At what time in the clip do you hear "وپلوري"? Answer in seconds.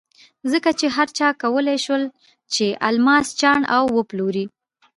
3.97-4.45